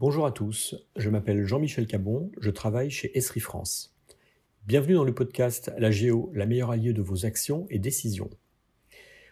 [0.00, 3.96] Bonjour à tous, je m'appelle Jean-Michel Cabon, je travaille chez Esri France.
[4.64, 8.30] Bienvenue dans le podcast La Géo, la meilleure alliée de vos actions et décisions.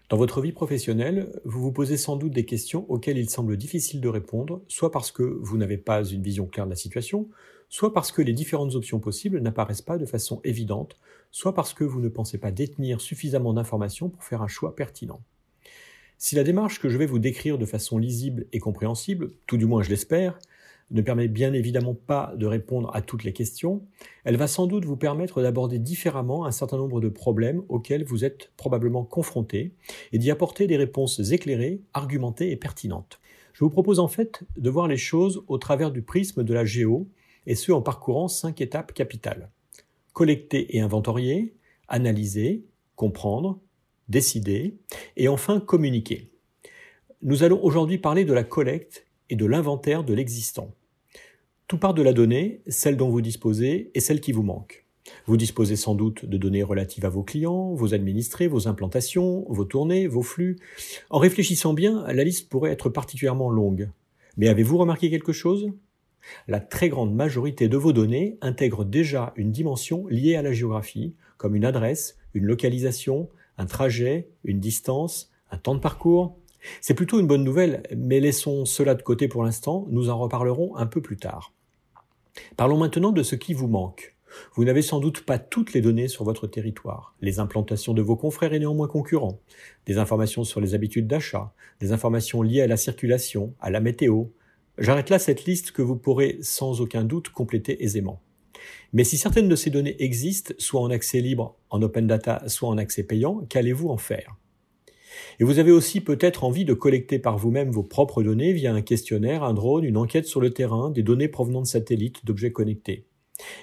[0.09, 4.01] Dans votre vie professionnelle, vous vous posez sans doute des questions auxquelles il semble difficile
[4.01, 7.29] de répondre, soit parce que vous n'avez pas une vision claire de la situation,
[7.69, 10.99] soit parce que les différentes options possibles n'apparaissent pas de façon évidente,
[11.31, 15.23] soit parce que vous ne pensez pas détenir suffisamment d'informations pour faire un choix pertinent.
[16.19, 19.67] Si la démarche que je vais vous décrire de façon lisible et compréhensible, tout du
[19.67, 20.41] moins je l'espère,
[20.91, 23.85] ne permet bien évidemment pas de répondre à toutes les questions,
[24.25, 28.25] elle va sans doute vous permettre d'aborder différemment un certain nombre de problèmes auxquels vous
[28.25, 29.75] êtes probablement confrontés
[30.13, 33.21] et d'y apporter des réponses éclairées, argumentées et pertinentes.
[33.53, 36.65] Je vous propose en fait de voir les choses au travers du prisme de la
[36.65, 37.09] géo,
[37.47, 39.51] et ce en parcourant cinq étapes capitales.
[40.13, 41.55] Collecter et inventorier,
[41.89, 42.67] analyser,
[42.97, 43.61] comprendre,
[44.09, 44.77] décider
[45.17, 46.31] et enfin communiquer.
[47.23, 50.73] Nous allons aujourd'hui parler de la collecte et de l'inventaire de l'existant.
[51.69, 54.87] Tout part de la donnée, celle dont vous disposez et celle qui vous manque.
[55.27, 59.65] Vous disposez sans doute de données relatives à vos clients, vos administrés, vos implantations, vos
[59.65, 60.57] tournées, vos flux.
[61.11, 63.91] En réfléchissant bien, la liste pourrait être particulièrement longue.
[64.37, 65.71] Mais avez-vous remarqué quelque chose?
[66.49, 71.15] La très grande majorité de vos données intègre déjà une dimension liée à la géographie,
[71.37, 76.37] comme une adresse, une localisation, un trajet, une distance, un temps de parcours.
[76.81, 80.77] C'est plutôt une bonne nouvelle, mais laissons cela de côté pour l'instant, nous en reparlerons
[80.77, 81.53] un peu plus tard.
[82.57, 84.17] Parlons maintenant de ce qui vous manque.
[84.55, 88.17] Vous n'avez sans doute pas toutes les données sur votre territoire, les implantations de vos
[88.17, 89.41] confrères et néanmoins concurrents,
[89.87, 94.25] des informations sur les habitudes d'achat, des informations liées à la circulation, à la météo.
[94.79, 98.21] J'arrête là cette liste que vous pourrez sans aucun doute compléter aisément.
[98.93, 102.69] Mais si certaines de ces données existent, soit en accès libre, en open data, soit
[102.69, 104.37] en accès payant, qu'allez-vous en faire?
[105.41, 108.83] Et vous avez aussi peut-être envie de collecter par vous-même vos propres données via un
[108.83, 113.07] questionnaire, un drone, une enquête sur le terrain, des données provenant de satellites, d'objets connectés.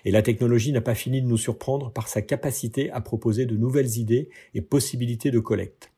[0.06, 3.58] Et la technologie n'a pas fini de nous surprendre par sa capacité à proposer de
[3.58, 5.93] nouvelles idées et possibilités de collecte.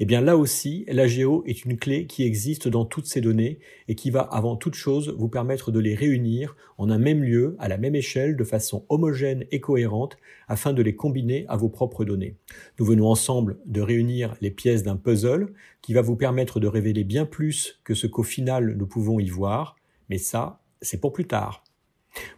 [0.00, 3.58] Eh bien là aussi, la géo est une clé qui existe dans toutes ces données
[3.86, 7.56] et qui va avant toute chose vous permettre de les réunir en un même lieu,
[7.58, 10.16] à la même échelle, de façon homogène et cohérente,
[10.48, 12.36] afin de les combiner à vos propres données.
[12.78, 15.52] Nous venons ensemble de réunir les pièces d'un puzzle
[15.82, 19.28] qui va vous permettre de révéler bien plus que ce qu'au final nous pouvons y
[19.28, 19.76] voir,
[20.08, 21.64] mais ça, c'est pour plus tard.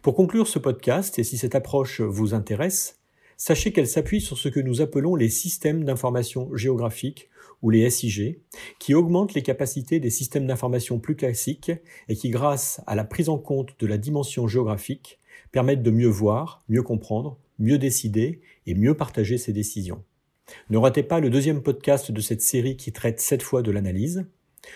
[0.01, 3.00] Pour conclure ce podcast, et si cette approche vous intéresse,
[3.41, 7.31] sachez qu'elle s'appuie sur ce que nous appelons les systèmes d'information géographique
[7.63, 8.39] ou les SIG,
[8.77, 11.71] qui augmentent les capacités des systèmes d'information plus classiques
[12.07, 15.19] et qui, grâce à la prise en compte de la dimension géographique,
[15.51, 20.03] permettent de mieux voir, mieux comprendre, mieux décider et mieux partager ses décisions.
[20.69, 24.27] Ne ratez pas le deuxième podcast de cette série qui traite cette fois de l'analyse.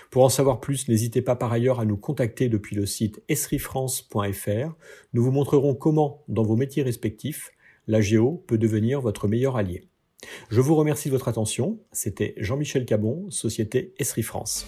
[0.09, 4.75] Pour en savoir plus, n'hésitez pas par ailleurs à nous contacter depuis le site esrifrance.fr.
[5.13, 7.51] Nous vous montrerons comment, dans vos métiers respectifs,
[7.88, 9.90] la géo peut devenir votre meilleur allié.
[10.50, 11.79] Je vous remercie de votre attention.
[11.91, 14.66] C'était Jean-Michel Cabon, Société Esri France.